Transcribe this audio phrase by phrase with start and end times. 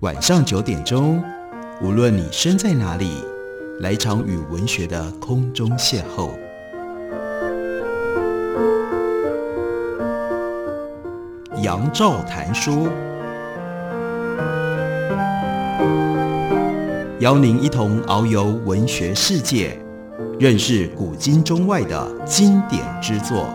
[0.00, 1.22] 晚上九点钟，
[1.82, 3.22] 无论你身在哪里，
[3.80, 6.30] 来场与文学的空中邂逅。
[11.62, 12.88] 杨照谈书，
[17.20, 19.78] 邀您一同遨游文学世界，
[20.38, 23.46] 认识古今中外的经典之作。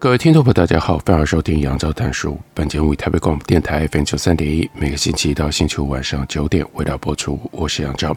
[0.00, 2.40] 各位听众朋友，大家好，欢迎收听杨照谈书。
[2.54, 7.38] 本节目以台北广播电台 FM 九三点一，每个星期一到星期五晚上九点为大家播出。
[7.52, 8.16] 我是杨照，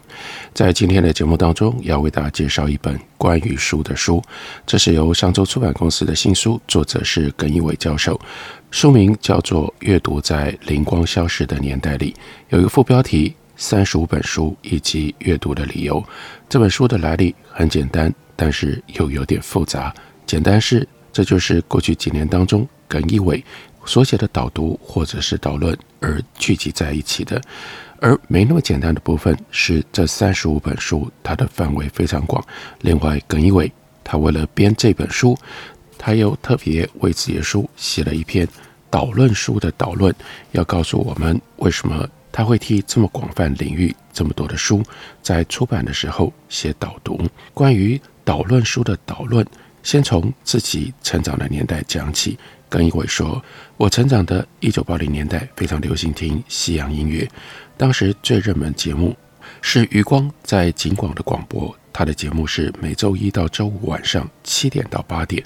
[0.54, 4.22] 在今天的节目当中，要为大家介绍一本关于书的书。
[4.64, 8.18] 这是由上周出版公司的新书，作者是耿一伟教授。
[8.70, 12.12] 书名叫做《阅读在灵光消逝的年代里》，
[12.48, 16.02] 有一个副标题：三十五本书以及阅读的理由。
[16.48, 19.94] 这本书的来历很简单，但是又有点复杂。
[20.24, 20.88] 简单是。
[21.14, 23.42] 这就是过去几年当中耿一伟
[23.86, 27.40] 所写的导读或者是导论而聚集在一起的，
[28.00, 32.44] 而没那么简单的部分是这三十五本书，它的范围非常广。
[32.80, 33.70] 另外，耿一伟
[34.02, 35.38] 他为了编这本书，
[35.96, 38.48] 他又特别为自己的书写了一篇
[38.90, 40.12] 导论书的导论，
[40.50, 44.82] 要告诉我们为什么他会替这么广泛领域这么多的书
[45.22, 47.20] 在出版的时候写导读。
[47.52, 49.46] 关于导论书的导论。
[49.84, 52.36] 先从自己成长的年代讲起。
[52.68, 53.40] 耿一伟说
[53.76, 57.28] ：“我成长的一九八零年代非常流行听西洋音乐，
[57.76, 59.16] 当时最热门节目
[59.62, 65.44] 是余光在警广的广播，他的节目是每周一到周五晚上七点到八点，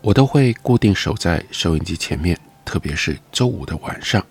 [0.00, 4.24] 我都会固定守在收音机前面，特别是周五的晚上。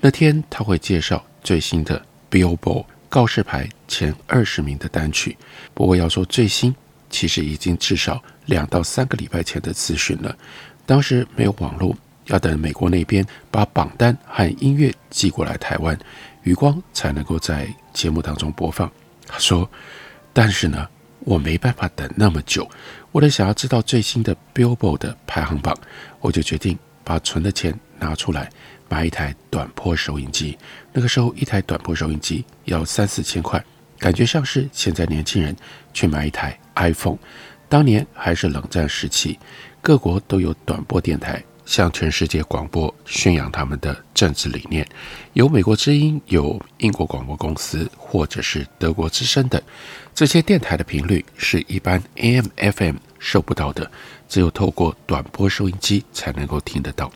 [0.00, 5.36] 那天他会介绍最新的 Billboard 告示牌前二十名的单曲，
[5.74, 6.74] 不过要说最新。”
[7.14, 10.36] 其实已经至少两到三个礼拜前的资讯了。
[10.84, 15.96] 当时没有网络，要等美国那边把榜单和音乐寄过来台湾，
[16.42, 18.90] 余光才能够在节目当中播放。
[19.28, 19.70] 他说
[20.34, 20.88] ：“但是呢，
[21.20, 22.68] 我没办法等那么久。
[23.12, 25.72] 为了想要知道最新的 Billboard 的排行榜，
[26.18, 28.50] 我就决定把存的钱拿出来
[28.88, 30.58] 买一台短波收音机。
[30.92, 33.64] 那个时候，一台短波收音机要三四千块。”
[33.98, 35.54] 感觉像是现在年轻人
[35.92, 37.18] 去买一台 iPhone。
[37.68, 39.38] 当年还是冷战时期，
[39.80, 44.86] 各国都有短波电台向全世界广播宣扬他们的政治理念。
[45.32, 49.60] 有美国之音，有英国广播公司，或者是德国之声等。
[50.14, 53.90] 这些电台的频率是一般 AM、FM 收不到的，
[54.28, 57.10] 只有透过短波收音机才能够听得到。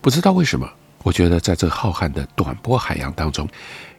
[0.00, 0.70] 不知道为什么，
[1.02, 3.48] 我觉得在这浩瀚的短波海洋当中。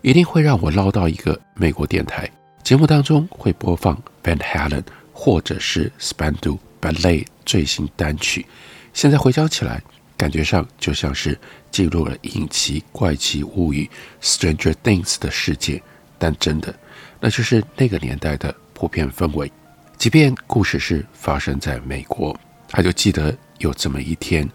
[0.02, 2.32] 一定会让我捞到一个美国电台
[2.64, 8.46] 节目当中会播放 Van Halen 或者是 Spandau Ballet 最新单曲。
[8.94, 9.84] 现在回想起来，
[10.16, 11.38] 感觉上就像是
[11.70, 13.90] 进入了隐奇怪奇物语
[14.22, 15.84] Stranger Things 的世界。
[16.18, 16.74] 但真的，
[17.20, 19.52] 那就是那个年代的普遍氛围。
[19.98, 22.34] 即便故事是发生在美国，
[22.70, 24.50] 他就记得有这么一天，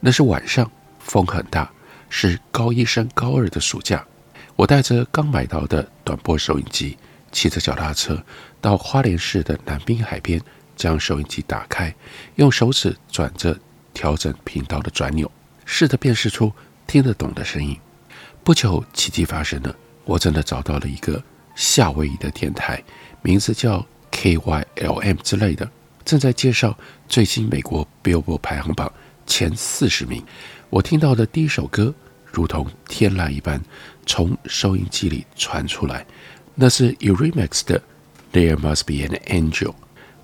[0.00, 1.70] 那是晚上，风很大，
[2.14, 4.06] 是高一升高二的暑假。
[4.54, 6.98] 我带着刚买到的短波收音机，
[7.32, 8.22] 骑着脚踏车
[8.60, 10.38] 到花莲市的南滨海边，
[10.76, 11.92] 将收音机打开，
[12.36, 13.58] 用手指转着
[13.94, 15.28] 调整频道的转钮，
[15.64, 16.52] 试着辨识出
[16.86, 17.74] 听得懂的声音。
[18.44, 19.74] 不久，奇迹发生了，
[20.04, 21.20] 我真的找到了一个
[21.56, 22.84] 夏威夷的电台，
[23.22, 25.68] 名字叫 KYLM 之类的，
[26.04, 26.76] 正在介绍
[27.08, 28.92] 最新美国 Billboard 排行榜
[29.26, 30.22] 前四十名。
[30.68, 31.94] 我听到的第一首歌，
[32.32, 33.62] 如同天籁一般。
[34.04, 36.04] 从收音机里传出来，
[36.56, 37.80] 那是 Eurythmics 的
[38.32, 39.68] 《There Must Be an Angel》。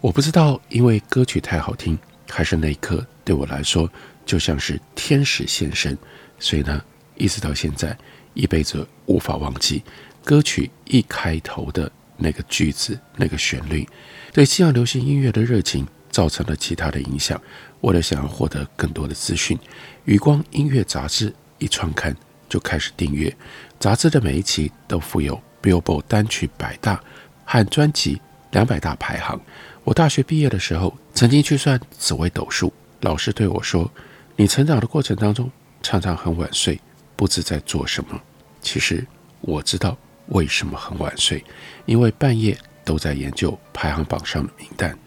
[0.00, 1.96] 我不知道，因为歌曲太好听，
[2.28, 3.88] 还是那一刻对我来说
[4.26, 5.96] 就像是天使现身。
[6.40, 6.82] 所以呢，
[7.16, 7.96] 一直到现在，
[8.34, 9.84] 一辈子无法忘记
[10.24, 13.88] 歌曲一开头的那个句子、那个旋律。
[14.32, 17.40] 对西洋流行音乐的热情造成了其他的影响。
[17.82, 19.56] 为了想要获得更多的资讯，
[20.04, 22.16] 《余光音乐杂志》一创刊
[22.48, 23.34] 就开始订阅。
[23.78, 27.02] 杂志的每一期都附有 Billboard 单曲百大
[27.44, 28.20] 和专辑
[28.50, 29.40] 两百大排行。
[29.84, 33.90] 我大学毕业的时候，曾经去算紫微斗数，老师对我说
[34.36, 35.50] ：“你成长的过程当中，
[35.82, 36.78] 常常很晚睡，
[37.16, 38.20] 不知在做什么。”
[38.60, 39.06] 其实
[39.40, 39.96] 我知道
[40.26, 41.42] 为什么很晚睡，
[41.86, 44.98] 因为半夜都在研究排行榜上的名单。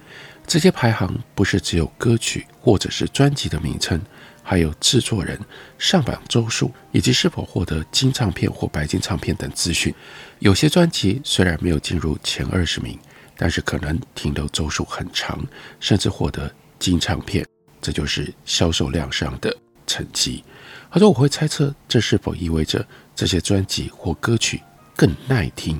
[0.48, 4.02] 这些排行不是只有歌曲或者是专辑的名称，
[4.44, 5.40] 还有制作人、
[5.78, 9.94] 上榜周数以及是否获得金唱片或白金唱片等资讯。
[10.40, 12.98] 有些专辑虽然没有进入前二十名，
[13.38, 15.40] 但是可能停留周数很长，
[15.80, 17.46] 甚至获得金唱片，
[17.82, 19.56] 这就是销售量上的
[19.86, 20.44] 成绩。
[20.90, 22.86] 他说：“我会猜测，这是否意味着
[23.16, 24.62] 这些专辑或歌曲
[24.96, 25.80] 更耐听？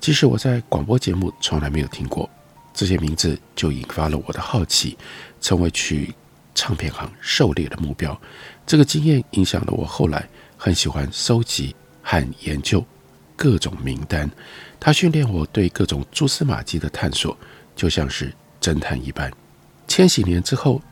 [0.00, 2.28] 即使我在广播节目从来没有听过，
[2.74, 4.98] 这些名字就引发了我的好奇，
[5.40, 6.14] 成为去
[6.60, 8.20] 唱片行狩猎的目标。
[8.66, 10.28] 这个经验影响了我后来
[10.58, 12.84] 很喜欢收集和研究
[13.34, 14.30] 各种名单。
[14.78, 17.34] 它训练我对各种蛛丝马迹的探索，
[17.74, 18.30] 就像是
[18.60, 19.32] 侦探一般。
[19.88, 20.82] 千禧年之后，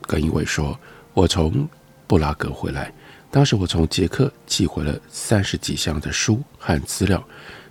[0.00, 0.76] 耿一伟说，
[1.14, 1.68] 我从
[2.08, 2.92] 布拉格回来。”
[3.30, 7.24] 当时我从捷克寄回了三十几箱的书和资料。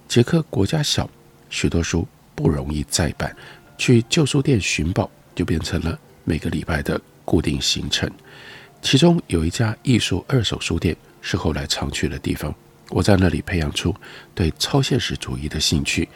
[0.08, 1.08] 捷克国家小，
[1.50, 3.36] 许多书不容易再版，
[3.78, 8.10] 去旧书店寻宝就变成了每个礼拜的固定行程。
[8.82, 12.54] 其中有一家艺术二手书店是后来常去的地方。
[12.90, 13.96] 我在那里培养出
[14.36, 16.10] 对超现实主义的兴趣。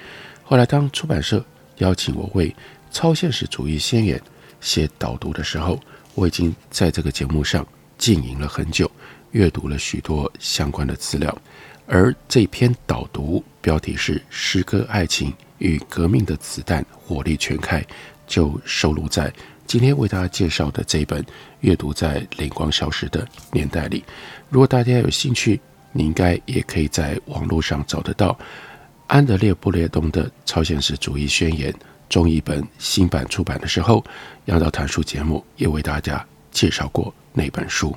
[0.44, 1.44] 后来当出版社
[1.78, 2.50] 邀请我为
[2.92, 4.18] 《超现实主义宣言》
[4.60, 5.80] 写导读的时候，
[6.14, 7.66] 我已经在这个节目上
[7.98, 8.90] 经营了很久。
[9.32, 11.38] 阅读了许多相关的资料，
[11.88, 17.82] 而这篇导读标题是《诗歌、爱情与革命的子弹火力全开》，
[18.26, 19.34] 就收录在
[19.68, 21.22] 今天为大家介绍的这一本
[21.62, 24.04] 《阅读在灵光消失的年代》里。
[24.50, 25.60] 如果大家有兴趣，
[25.92, 28.38] 你应该也可以在网络上找得到
[29.08, 31.74] 安德烈·布列东的《超现实主义宣言》
[32.08, 34.06] 中译本新版出版的时候，
[34.46, 37.96] 杨照谈书节目也为大家介绍过那本书。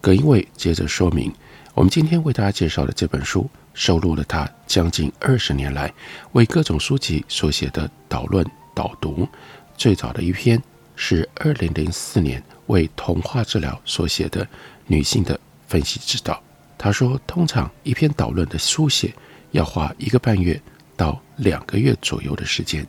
[0.00, 1.32] 葛英伟接着说明，
[1.74, 5.92] 我们今天为大家介绍的这本书，收录了他将近二十年来
[6.32, 9.28] 为各种书籍所写的导论导读。
[9.76, 10.62] 最早的一篇
[10.96, 14.46] 是二零零四年为童话治疗所写的
[14.86, 16.42] 女性的分析之道。
[16.78, 19.14] 他说，通常一篇导论的书写
[19.52, 20.60] 要花一个半月
[20.96, 22.86] 到两个月左右的时间，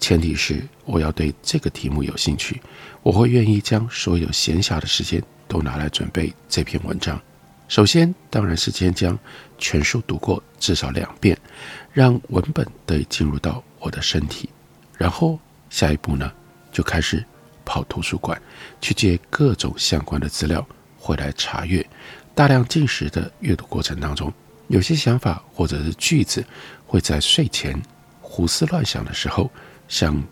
[0.00, 2.60] 前提是我要对这个题目有兴趣，
[3.02, 5.22] 我会愿意将所有闲暇的时间。
[5.48, 7.22] 都拿来准备这篇文章。
[7.68, 9.16] 首先，当然是先将
[9.58, 11.38] 全书读过至少两遍，
[11.92, 14.48] 让文本得以进入到我的身体。
[14.98, 15.38] 然后，
[15.70, 16.32] 下一步呢，
[16.72, 17.24] 就开始
[17.66, 18.40] 跑图书馆
[18.80, 20.66] 去借各种相关的资料
[20.96, 21.86] 回来查阅。
[22.34, 24.32] 大量进食的阅读过程当中，
[24.68, 26.42] 有些想法或者是句子
[26.86, 27.78] 会在睡前
[28.22, 29.50] 胡思乱想的时候，
[29.88, 30.22] 像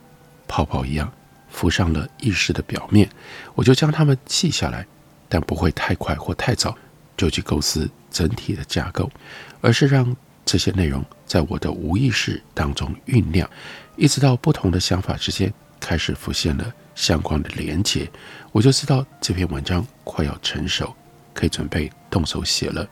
[0.48, 1.12] 泡泡一样
[1.50, 3.06] 浮上了意识的表面，
[3.54, 4.86] 我就将它们记下来。
[5.26, 6.76] 但不会太快或太早
[7.16, 9.10] 就去构思整体的架构，
[9.60, 10.14] 而是让
[10.44, 13.48] 这些内容在我的无意识当中酝酿，
[13.96, 18.10] 一直到不同的想法之间开始浮现了相关的连结，
[18.52, 20.94] 我就知道这篇文章快要成熟，
[21.32, 22.88] 可以准备动手写了。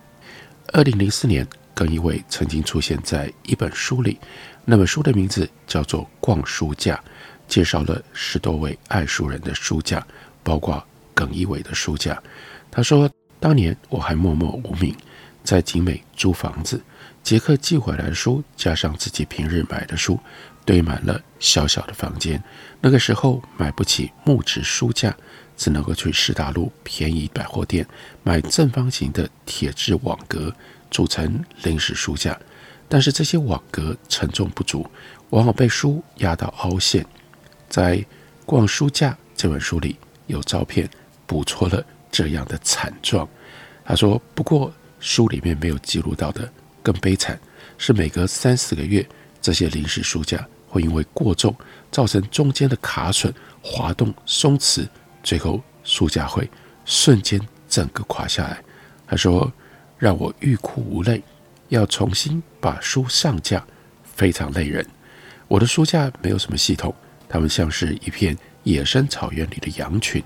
[0.72, 4.18] 二零零四年，耿一伟曾经出现在一本书里，
[4.64, 6.94] 那本书的名字叫做《逛书架》，
[7.48, 10.06] 介绍了十多位爱书人的书架，
[10.42, 10.84] 包括。
[11.14, 12.20] 耿一伟的书架，
[12.70, 13.08] 他说
[13.38, 14.96] ：“当年我还默默无名，
[15.44, 16.82] 在景美租房子，
[17.22, 20.18] 杰克寄回来的书加上自己平日买的书，
[20.64, 22.42] 堆满了小小的房间。
[22.80, 25.16] 那个时候买不起木质书架，
[25.56, 27.86] 只能够去士大路便宜百货店
[28.22, 30.54] 买正方形的铁质网格
[30.90, 32.38] 组成临时书架。
[32.88, 34.86] 但是这些网格承重不足，
[35.30, 37.04] 往往被书压到凹陷。
[37.68, 37.96] 在
[38.44, 40.88] 《逛书架》这本书里有照片。”
[41.24, 43.26] 捕捉了这样的惨状。
[43.86, 44.70] 他说：“不过
[45.02, 47.38] 书里面没有记录到的更悲惨，
[47.76, 49.04] 是每隔三四个月，
[49.40, 51.54] 这些临时书架会因为过重，
[51.90, 53.30] 造成中间的卡榫、
[53.60, 54.88] 滑动、松弛，
[55.22, 56.48] 最后书架会
[56.84, 58.62] 瞬间整个垮下来。”
[59.08, 59.52] 他说
[59.98, 61.20] ：“让我欲哭无泪，
[61.68, 63.62] 要重新把书上架，
[64.04, 64.86] 非常累人。
[65.48, 66.94] 我的书架没有什么系统，
[67.28, 70.22] 它们像是一片野生草原里的羊群。”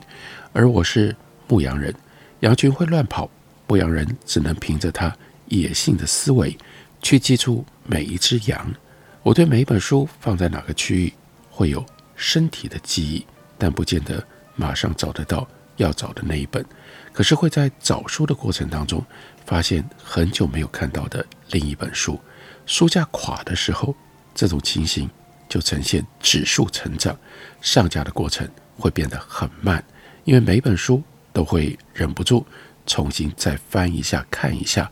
[0.52, 1.16] 而我是
[1.49, 1.95] 牧羊人，
[2.40, 3.28] 羊群会乱跑，
[3.66, 5.14] 牧羊人只能凭着他
[5.46, 6.56] 野性的思维
[7.02, 8.75] 去记住每一只羊。
[9.23, 11.12] 我对每一本书放在哪个区域
[11.50, 13.26] 会有身体的记忆，
[13.58, 15.46] 但不见得马上找得到
[15.76, 16.64] 要找的那一本。
[17.12, 19.04] 可是会在找书的过程当中，
[19.44, 22.20] 发现很久没有看到的另一本书。
[22.66, 23.94] 书架垮的时候，
[24.35, 25.08] 这种情形
[25.49, 27.18] 就呈现指数成长，
[27.61, 29.82] 上架的过程会变得很慢。
[30.25, 32.46] 因为每本书都会忍不住
[32.87, 34.90] 重新再翻一下看一下，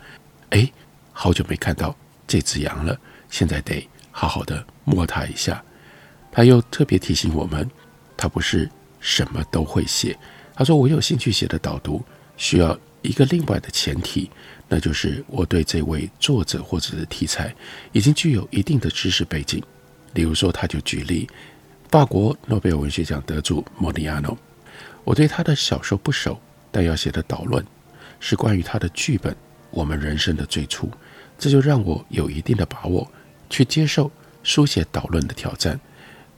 [0.51, 0.71] 哎，
[1.13, 1.97] 好久没看到
[2.27, 2.99] 这只羊了，
[3.31, 5.63] 现在得好好的摸它一下。
[6.31, 7.71] 他又特别提醒我们，
[8.17, 10.19] 他不是什么都会写。
[10.57, 12.05] 他说：“我有兴趣写的导读，
[12.37, 14.29] 需要一个另外的前提，
[14.69, 17.55] 那就是我对这位作者或者是题材
[17.93, 19.63] 已经具有一定的知识背景。
[20.13, 21.29] 例如说，他就举例
[21.89, 24.37] 法国诺贝尔文学奖得主莫里亚诺，
[25.05, 26.41] 我对他的小说不熟，
[26.73, 27.65] 但要写的导论
[28.21, 29.33] 是关于他的剧本
[29.71, 30.87] 《我们人生的最初》，
[31.39, 33.11] 这就让我有一定的把握
[33.51, 34.11] 去接受
[34.43, 35.79] 书写导论的挑战。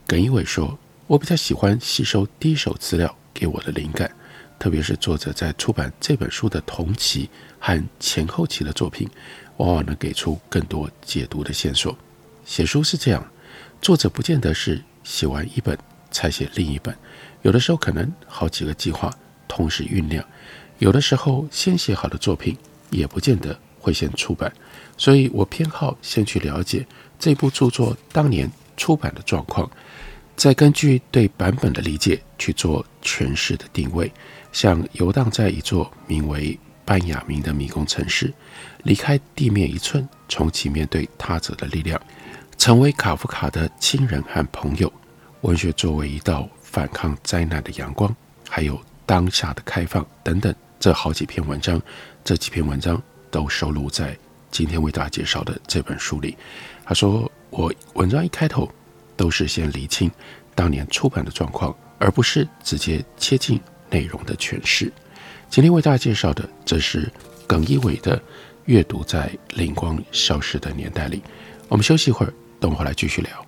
[0.05, 4.11] 耿一伟说，我比较喜欢吸收第一手资料给我的灵感，
[4.57, 7.29] 特别是作者在出版这本书的同期
[7.59, 9.09] 和前后期的作品，
[9.57, 11.97] 往往能给出更多解读的线索。
[12.45, 13.25] 写书是这样，
[13.81, 15.77] 作者不见得是写完一本
[16.09, 16.95] 才写另一本，
[17.41, 19.13] 有的时候可能好几个计划
[19.47, 20.25] 同时酝酿，
[20.79, 22.55] 有的时候先写好的作品
[22.89, 24.51] 也不见得会先出版，
[24.97, 26.85] 所以我偏好先去了解
[27.17, 29.69] 这部著作当年出版的状况。
[30.35, 34.11] 再根据对版本的理解去做诠释的定位，
[34.51, 38.31] 像游荡在一座名为班雅明的迷宫城市，
[38.83, 41.99] 离开地面一寸，重启面对他者的力量，
[42.55, 44.93] 成为卡夫卡的亲人和朋友。
[45.41, 48.15] 文学作为一道反抗灾难的阳光，
[48.47, 50.53] 还有当下的开放等等，
[50.87, 51.81] 这好几篇文章，
[52.23, 54.17] 这几篇文章都收录在
[54.49, 56.37] 今天为大家介绍的这本书里。
[56.85, 58.71] 他说：“我文章一开头。”
[59.17, 60.09] 都是先厘清
[60.55, 64.89] 当年出版的状况，而不是直接切进内容的诠释。
[65.49, 67.11] 今天为大家介绍的，则是
[67.45, 68.17] 耿一伟的
[68.63, 71.17] 《阅读在灵光消失的年代里》。
[71.67, 73.46] 我们休息一会儿，等会儿来继续聊。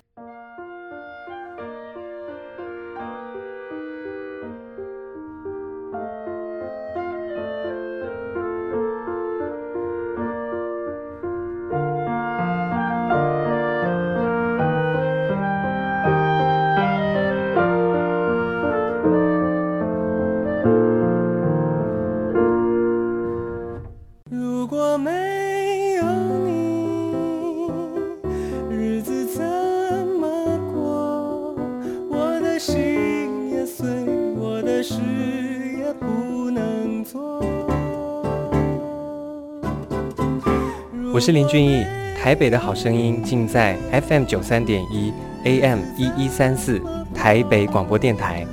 [41.20, 41.84] 我是林俊逸，
[42.16, 43.76] 台北的好声音尽在
[44.08, 45.12] FM 九三点一
[45.44, 46.80] AM 一一三四
[47.14, 48.46] 台北广播电台。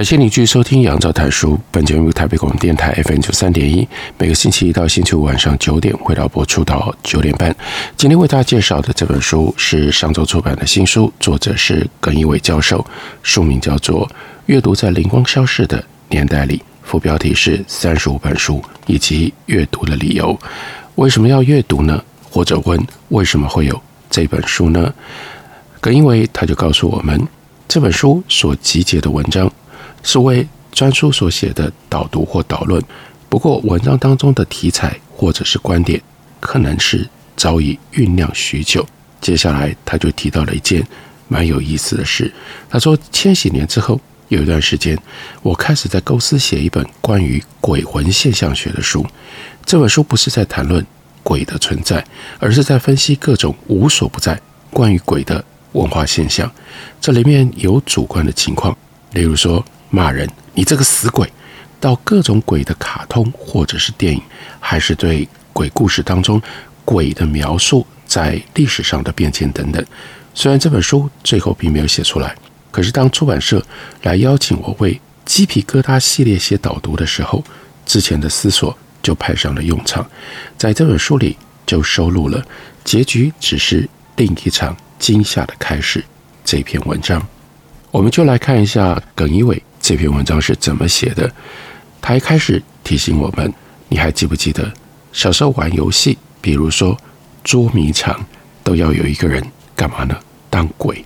[0.00, 1.52] 感谢你继续收听《杨照谈书》。
[1.70, 7.54] 本节目由台北广播电台 FM 九三点一，每个星期一到星期五晚上九点回到播出到九点半。
[7.98, 12.82] 今天为大家介绍的这本书是上周出版的新书，作者是耿一伟教授，
[13.22, 14.08] 书名叫做
[14.46, 20.34] 《阅读在灵光消逝的年代里》，副标题是“三十五本书以及阅读的理由”。
[20.96, 22.02] 为什么要阅读呢？
[22.30, 23.78] 或者问为什么会有
[24.08, 24.94] 这本书呢？
[25.78, 27.28] 耿一伟他就告诉我们，
[27.68, 29.52] 这本书所集结的文章。
[30.02, 32.82] 是为专书所写的导读或导论，
[33.28, 36.00] 不过文章当中的题材或者是观点，
[36.40, 38.86] 可能是早已酝酿许久。
[39.20, 40.86] 接下来他就提到了一件
[41.28, 42.32] 蛮有意思的事，
[42.70, 44.98] 他说千禧年之后有一段时间，
[45.42, 49.04] 我开始在构思写一本关于鬼魂现象学的书。
[49.66, 50.84] 这本书不是在谈论
[51.22, 52.02] 鬼的存在，
[52.38, 54.40] 而是在分析各种无所不在
[54.70, 56.50] 关于鬼的文化现象。
[57.00, 58.74] 这里面有主观的情况，
[59.12, 59.62] 例如说。
[59.90, 61.30] 骂人，你这个死鬼！
[61.80, 64.22] 到各种鬼的卡通或者是电影，
[64.58, 66.40] 还是对鬼故事当中
[66.84, 69.84] 鬼的描述在历史上的变迁等等。
[70.34, 72.36] 虽然这本书最后并没有写出来，
[72.70, 73.64] 可是当出版社
[74.02, 77.42] 来邀请我为鸡皮疙瘩系列写导读的时候，
[77.86, 80.06] 之前的思索就派上了用场。
[80.58, 82.44] 在这本书里就收录了
[82.84, 86.04] “结局只是另一场惊吓的开始”
[86.44, 87.26] 这篇文章。
[87.90, 89.60] 我们就来看一下耿一伟。
[89.80, 91.32] 这篇文章是怎么写的？
[92.00, 93.52] 他一开始提醒我们：
[93.88, 94.72] 你还记不记得
[95.12, 96.96] 小时候玩游戏，比如说
[97.42, 98.24] 捉迷藏，
[98.62, 99.42] 都要有一个人
[99.74, 100.16] 干嘛呢？
[100.48, 101.04] 当鬼。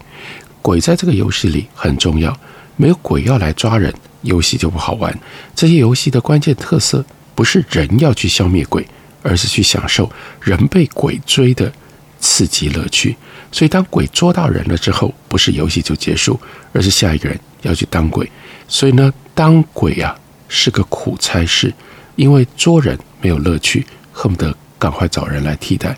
[0.61, 2.37] 鬼在这个游戏里很重要，
[2.76, 5.16] 没有鬼要来抓人，游戏就不好玩。
[5.54, 7.04] 这些游戏的关键特色
[7.35, 8.87] 不是人要去消灭鬼，
[9.23, 11.73] 而是去享受人被鬼追的
[12.19, 13.16] 刺激乐趣。
[13.52, 16.40] 所以，当鬼捉到人了之后，不是游戏就结束，
[16.73, 18.28] 而是下一个人要去当鬼。
[18.66, 20.18] 所以呢，当鬼啊
[20.49, 21.73] 是个苦差事，
[22.16, 25.97] 因为捉人没有乐趣，恨不得赶快找人来替代。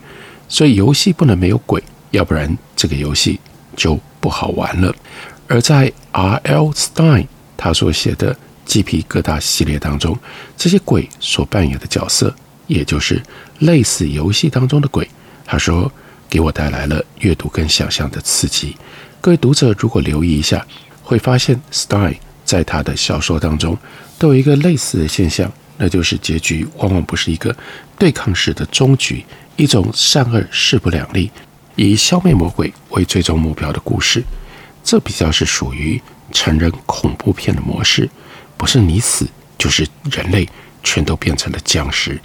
[0.49, 3.41] 所以，游戏不能没有鬼，要不然这个游戏
[3.75, 4.95] 就不好玩了。
[5.49, 6.71] 而在 R.L.
[6.71, 10.19] Stein 他所写的《鸡皮疙瘩》系列当中，
[10.57, 12.35] 这些鬼所扮演的角色，
[12.67, 13.23] 也就是
[13.61, 15.09] 类似游戏当中的鬼。
[15.45, 15.91] 他说。
[16.29, 18.77] 给我带来了阅读跟想象的刺激。
[19.21, 20.67] 各位读者如果留意一下，
[21.01, 23.77] 会发现 Stein 在他的小说当中
[24.19, 27.55] 都有一个类似的现象，那就是结局往往不是一个
[27.99, 29.23] 对抗式的终局，
[29.57, 31.31] 一种善恶势不两立，
[31.75, 34.25] 以消灭魔鬼为最终目标的故事。
[34.83, 36.01] 这比较是属于
[36.31, 38.09] 成人恐怖片的模式，
[38.57, 39.27] 不是你死
[39.59, 40.49] 就是人类
[40.85, 42.19] 全都变成了僵尸。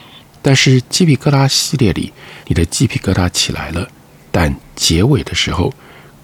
[0.43, 2.13] 但是鸡皮疙瘩系列里，
[2.45, 3.87] 你的鸡皮疙瘩起来了，
[4.31, 5.73] 但结尾的时候，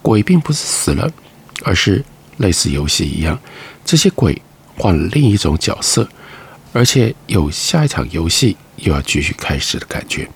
[0.02, 1.12] 鬼并不是死了，
[1.64, 2.04] 而是
[2.38, 3.40] 类似游戏一样，
[3.88, 4.40] 这些鬼
[4.78, 6.06] 换了另一种角色，
[6.74, 10.28] 而且有下一场游戏又要继续开始的感觉。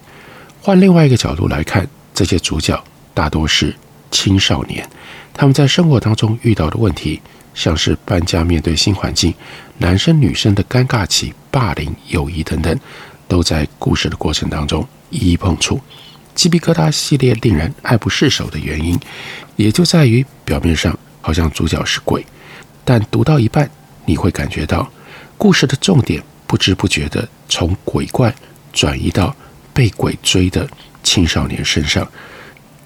[0.62, 2.82] 换另外一个角度来看，这些主角
[3.14, 3.76] 大多是
[4.10, 4.90] 青少年，
[5.34, 7.22] 他们在生活当中遇到的问题，
[7.54, 9.34] 像是搬家、面对新环境、
[9.80, 12.80] 男生女生的尴尬期、霸凌、友谊等等。
[13.28, 15.80] 都在故事的过程当中一一碰触。
[16.36, 19.00] 鸡皮疙瘩系列令人爱不释手的原因，
[19.56, 22.26] 也就在于表面上好像主角是鬼，
[22.94, 23.72] 但读到一半，
[24.04, 24.92] 你会感觉到
[25.38, 28.36] 故事的重点不知不觉地从鬼怪
[28.74, 29.34] 转移到
[29.74, 30.70] 被鬼追的
[31.02, 32.06] 青少年身上。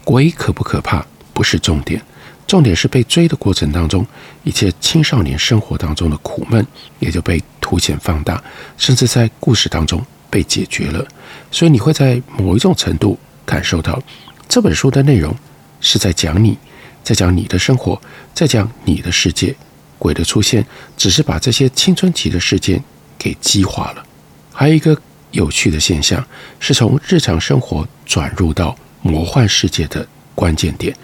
[0.04, 2.00] 鬼可不可怕不是重点，
[2.46, 4.06] 重点是被追的过程当中，
[4.44, 6.64] 一切青少年生活当中的苦闷
[7.00, 8.40] 也就被凸显放大，
[8.78, 10.00] 甚至在故事当中。
[10.30, 11.04] 被解决了，
[11.50, 14.00] 所以你会在某一种程度感受到
[14.48, 15.34] 这本书的内容
[15.82, 16.58] 是在讲你，
[17.04, 18.00] 在讲你的生活，
[18.36, 19.56] 在讲你的世界。
[19.98, 22.84] 鬼的出现只是把这些青春期的事件
[23.18, 24.06] 给激化了。
[24.52, 24.96] 还有一个
[25.32, 26.26] 有趣的现象，
[26.60, 30.96] 是从日常生活转入到魔幻世界的关键点，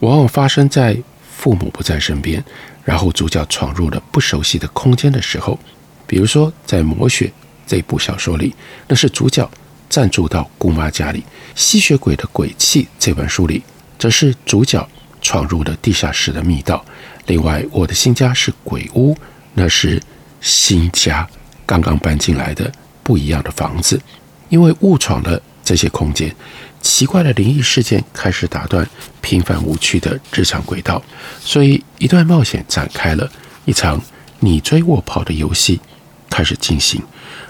[0.00, 0.96] 往往发生在
[1.36, 2.44] 父母不在身边，
[2.84, 5.58] 然后主角闯入了不熟悉的空间的时候，
[6.06, 7.26] 比如说在《魔血》。
[7.70, 8.54] 这部小说里，
[8.86, 9.46] 那是主角
[9.90, 11.18] 暂住到姑妈家里；
[11.54, 13.62] 《吸血鬼的鬼气》这本书里，
[13.98, 14.88] 则是主角
[15.28, 16.82] 闯入了地下室的密道。
[17.26, 19.14] 另外，我的新家是鬼屋，
[19.52, 20.02] 那是
[20.40, 21.28] 新家
[21.66, 24.00] 刚刚搬进来的不一样的房子。
[24.48, 26.34] 因为误闯了这些空间，
[26.80, 28.88] 奇怪的灵异事件开始打断
[29.20, 31.02] 平凡无趣的日常轨道，
[31.38, 33.30] 所以一段冒险展开了，
[33.66, 34.00] 一场
[34.40, 35.78] 你追我跑的游戏
[36.30, 37.02] 开始进行。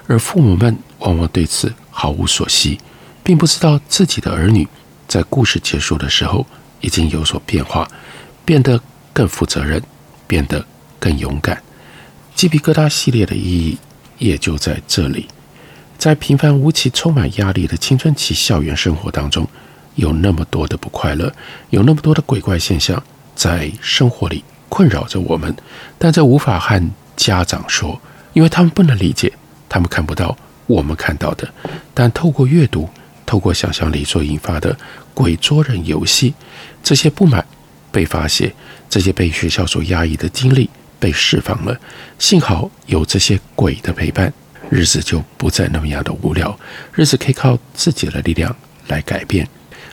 [0.09, 2.81] 而父母们往往对此毫无所悉，
[3.23, 4.67] 并不知道自己的儿女
[5.07, 6.45] 在故事结束的时候
[6.81, 7.89] 已经有所变化，
[8.45, 8.81] 变得
[9.13, 9.83] 更负责任，
[10.27, 10.65] 变得
[10.99, 11.63] 更勇敢。
[12.35, 13.79] 鸡皮疙瘩系列的意义
[14.19, 15.27] 也就在这里，
[15.97, 19.47] 在平凡无奇、充满压力的青春期校园生活当中，
[19.97, 21.33] 有那么多的不快乐，
[21.71, 23.03] 有那么多的鬼怪现象
[23.35, 25.55] 在生活里困扰着我们，
[25.99, 28.01] 但这无法和家长说，
[28.33, 29.33] 因为他们不能理解。
[29.69, 30.35] 他们看不到
[30.67, 31.47] 我们看到的，
[31.93, 32.89] 但透过阅读，
[33.27, 34.75] 透过想象力所引发的
[35.13, 36.33] 鬼捉人游戏，
[36.89, 37.47] 这些不满
[37.93, 38.51] 被发泄，
[38.89, 41.79] 这些被学校所压抑的经历被释放了。
[42.19, 44.33] 幸好有这些鬼的陪伴，
[44.71, 46.59] 日子就不再那么样的无聊，
[46.95, 49.47] 日子可以靠自己的力量来改变。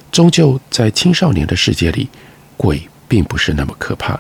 [0.09, 2.07] 终究在青少年的世界里，
[2.55, 4.17] 鬼并不是那么可怕。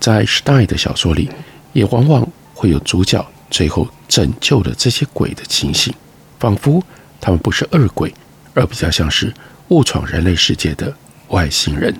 [0.00, 1.30] 在 Stine 的小说里，
[1.72, 3.24] 也往往会有主角。
[3.48, 5.94] 最后拯救了这些鬼的情形，
[6.40, 6.82] 仿佛
[7.20, 8.12] 他们不是恶鬼，
[8.54, 9.32] 而比较像是
[9.68, 10.92] 误闯人类世界的
[11.28, 11.94] 外星人。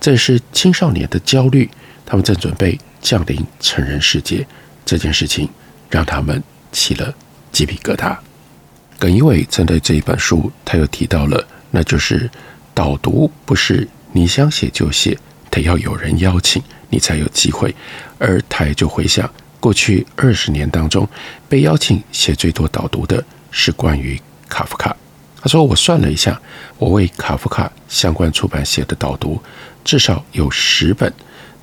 [0.00, 1.68] 正是青少年的焦虑，
[2.04, 4.46] 他们正准备降临成人世界，
[4.84, 5.48] 这件事情
[5.90, 7.14] 让他们起了
[7.50, 8.16] 鸡皮疙瘩。
[8.98, 12.30] 耿一伟针对这一本书，他又提到了，那就是
[12.72, 15.18] 导读不是你想写就写，
[15.50, 17.74] 得要有人邀请你才有机会，
[18.18, 19.28] 而他也就回想。
[19.58, 21.08] 过去二十年当中，
[21.48, 24.96] 被邀请写最多导读的是关于卡夫卡。
[25.40, 26.40] 他说：“我算了一下，
[26.78, 29.40] 我为卡夫卡相关出版写的导读
[29.86, 31.14] 至少有十本，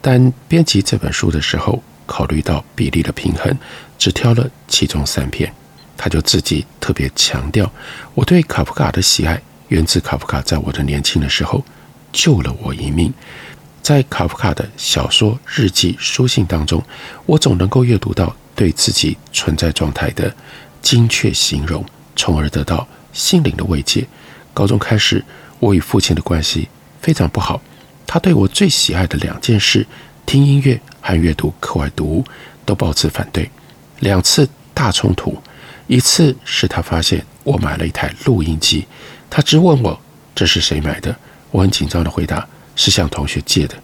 [0.01, 3.53] 但编辑这本书的时候，考虑到比例的平衡，
[3.99, 5.53] 只挑了其中三篇。
[5.97, 7.69] 他就自己特别强调，
[8.13, 11.61] 我对卡夫卡的喜爱源自卡夫卡在我的年轻的时候
[12.13, 13.13] 救了我一命。”
[13.83, 16.81] 在卡夫卡的小说、日记、书信当中，
[17.25, 20.33] 我总能够阅读到对自己存在状态的
[20.81, 24.07] 精确形容，从而得到心灵的慰藉。
[24.53, 25.21] 高中开始，
[25.59, 26.69] 我与父亲的关系
[27.01, 27.61] 非常不好。
[28.05, 29.85] 他对我最喜爱的两件事——
[30.25, 32.25] 听音乐和阅读课外读物，
[32.65, 33.49] 都抱持反对。
[33.99, 35.37] 两次大冲突，
[35.87, 38.85] 一次是他发现我买了一台录音机，
[39.29, 39.99] 他质问我
[40.35, 41.15] 这是谁买的。
[41.51, 43.75] 我很紧张的回答是向同学借的。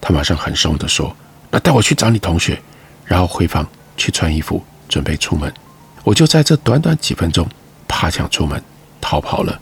[0.00, 1.14] 他马上很凶地说
[1.50, 2.60] ：“那带我去找你同学。”
[3.04, 5.52] 然后回房去穿衣服，准备出门。
[6.04, 7.48] 我就在这短短几分钟
[7.86, 8.62] 爬墙出门
[9.00, 9.60] 逃跑了。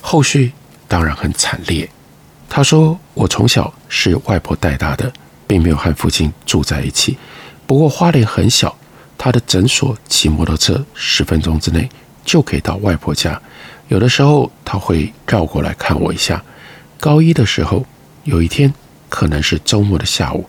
[0.00, 0.52] 后续
[0.86, 1.88] 当然很惨烈。
[2.54, 5.10] 他说我从小是由外婆带大的，
[5.46, 7.16] 并没有和父亲住在一起。
[7.66, 8.76] 不过花莲很小，
[9.16, 11.88] 他的诊所骑摩托车十分钟之内
[12.26, 13.40] 就可以到外婆家。
[13.88, 16.44] 有的时候他会绕过来看我一下。
[17.00, 17.86] 高一的时候，
[18.24, 18.70] 有一天
[19.08, 20.46] 可能是周末的下午，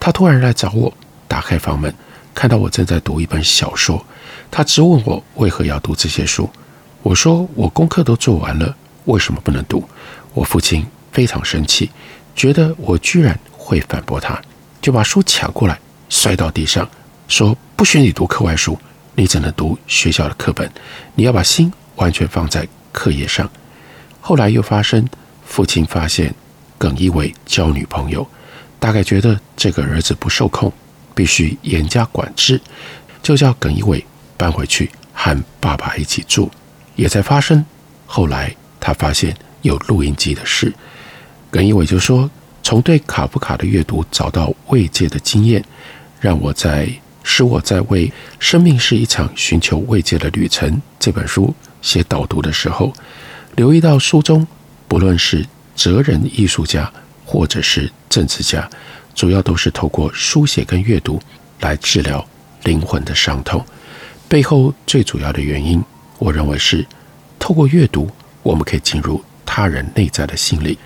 [0.00, 0.92] 他突然来找我。
[1.28, 1.94] 打开房门，
[2.34, 4.04] 看到我正在读一本小说，
[4.50, 6.50] 他质问我为何要读这些书。
[7.02, 9.88] 我说我功课都做完了，为什么不能读？
[10.32, 11.90] 我父亲非常生气，
[12.36, 14.38] 觉得我居然会反驳他，
[14.82, 15.78] 就把书抢过来
[16.10, 16.86] 摔到地上，
[17.28, 18.78] 说不许你读课外书，
[19.14, 20.70] 你只能读学校的课本，
[21.14, 23.48] 你要把心完全放在课业上。
[24.20, 25.08] 后来又发生，
[25.46, 26.34] 父亲发现
[26.76, 28.28] 耿一伟交女朋友，
[28.78, 30.70] 大概觉得这个儿子不受控。
[31.16, 32.60] 必须严加管制，
[33.22, 34.04] 就叫耿一伟
[34.36, 36.50] 搬回去和爸爸一起住。
[36.96, 37.64] 也在发生，
[38.04, 40.74] 后来他发现有录音机的事，
[41.54, 42.28] 耿一伟就说
[42.64, 45.64] ：“从对卡夫卡的阅读找到慰藉的经验，
[46.18, 46.88] 让我在
[47.22, 48.08] 使我在为
[48.40, 52.92] 《生命是一场寻求慰藉的旅程》这本书写导读的时候，
[53.54, 54.44] 留意到书中
[54.88, 56.92] 不论是哲人艺术家
[57.24, 58.68] 或者是政治家。”
[59.14, 61.22] 主要都是透过书写跟阅读
[61.60, 62.26] 来治疗
[62.64, 63.64] 灵魂的伤痛，
[64.26, 65.80] 背后最主要的原因，
[66.18, 66.84] 我认为是
[67.38, 68.10] 透过阅读，
[68.42, 70.76] 我们可以进入他人内在的心理。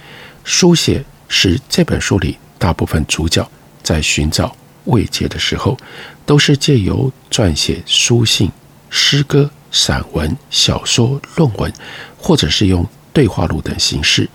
[0.48, 3.46] 书写是这本书里大部分主角
[3.82, 4.56] 在寻找
[4.86, 5.76] 慰藉的时候，
[6.24, 8.50] 都是借由撰写书信、
[8.88, 11.70] 诗歌、散文、小说、论文，
[12.16, 14.26] 或者是用对话录等形式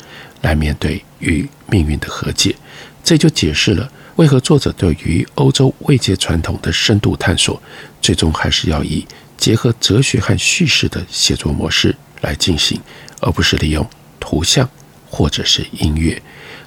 [0.42, 2.56] 来面对与命运的和解。
[3.04, 7.60] 这就解释了为何作者对于欧洲慰藉传统的深度探索，
[8.00, 9.04] 最终还是要以
[9.36, 12.80] 结合哲学和叙事的写作模式来进行，
[13.20, 13.84] 而不是利用
[14.20, 14.70] 图像
[15.14, 16.20] 或者是音乐。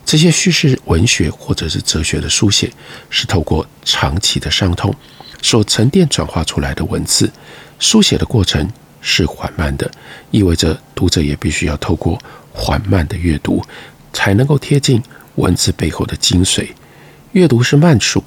[0.04, 2.72] 这些叙事文学或者是哲学的书写，
[3.10, 4.94] 是透过长期的伤痛
[5.42, 7.28] 所沉淀转化出来的文字。
[7.80, 9.90] 书写的过程是缓慢的，
[10.30, 12.16] 意味着读者也必须要透过
[12.52, 13.60] 缓慢的阅读，
[14.12, 15.02] 才能够贴近。
[15.34, 16.66] 文字背后的精髓，
[17.32, 18.24] 阅读是慢速。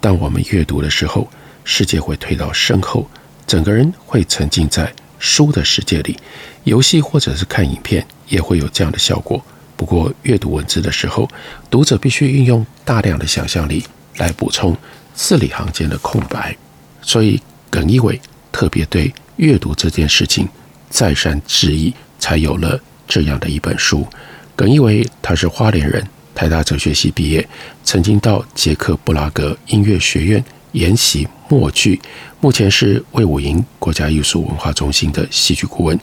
[0.00, 1.30] 当我们阅读的时候，
[1.64, 3.08] 世界会退到身后，
[3.46, 6.18] 整个人会沉浸在书的世界里。
[6.64, 9.44] 游戏或者是看影片也会有这样的效果。
[9.76, 11.28] 不过，阅读文字的时候，
[11.70, 13.84] 读者必须运用大量的想象力
[14.16, 14.74] 来补充
[15.14, 16.56] 字里行间的空白。
[17.02, 18.18] 所以，耿一伟
[18.50, 20.48] 特别对阅读这件事情
[20.88, 24.06] 再三质疑，才有了这样的一本书。
[24.56, 26.02] 耿一伟他是花莲人。
[26.34, 27.46] 台大哲学系毕业，
[27.84, 30.42] 曾经到捷克布拉格音乐学院
[30.72, 32.00] 研习默剧，
[32.40, 35.98] 目前是魏武营国家艺术文化中心的戏剧顾问，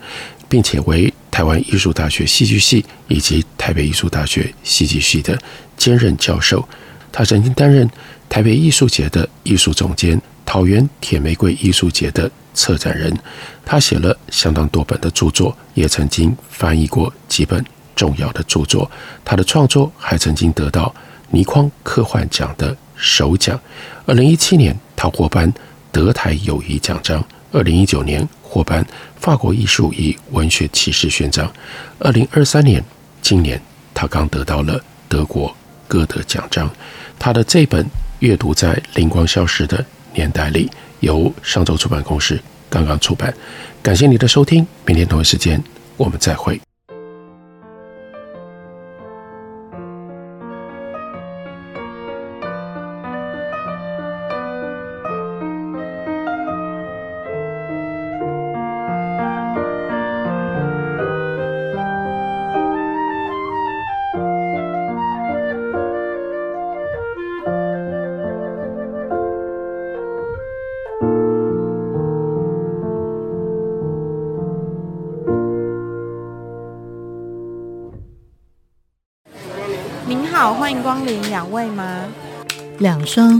[0.49, 5.39] 并且为台湾艺术大学戏剧系以及台北艺术大学戏剧系的
[5.77, 6.67] 兼任教授。
[7.11, 7.89] 他曾经担任
[8.27, 13.15] 台北艺术节的艺术总监，桃园铁玫瑰艺术节的策展人。
[13.65, 17.63] 他写了相当多本的著作，也曾经翻译过几本。
[17.95, 18.89] 重要的著作，
[19.25, 20.95] 他的创作还曾经得到
[21.31, 23.59] 倪匡科幻奖的首奖。
[24.05, 25.53] 二零一七年，他获颁
[25.91, 27.19] 德台友谊奖章；
[27.51, 28.85] 二零一九年，获颁
[29.19, 31.45] 法国艺术与文学骑士勋章；
[31.99, 32.83] 二零二三年，
[33.21, 33.61] 今年
[33.93, 35.55] 他刚得到了德国
[35.87, 36.69] 歌德奖章。
[37.17, 37.83] 他的这本
[38.19, 40.67] 《阅读在灵光消失的年代里》，
[41.01, 43.33] 由上周出版公司刚刚出版。
[43.83, 45.61] 感谢你的收听，明天同一时间
[45.97, 46.59] 我们再会。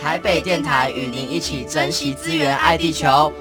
[0.00, 3.32] 台北电台与您一起珍惜资源，爱地球。